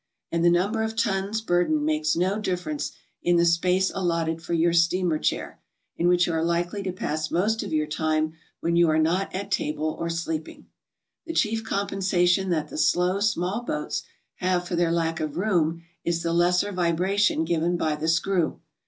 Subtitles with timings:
[0.31, 4.73] And the number of tons burden makes no difference in the space allotted for your
[4.73, 5.59] steamer chair,
[5.95, 9.29] in which you are likely to pass most of your time when you are not
[9.35, 10.65] at table or sleep ing.
[11.27, 14.01] The chief compensation that the slow, small boats
[14.37, 18.59] have for their lack of room is the lesser vibration given by the screw.